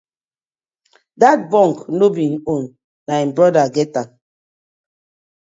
[1.21, 2.65] Dat bunk no be im own,
[3.05, 4.09] na im brother get am.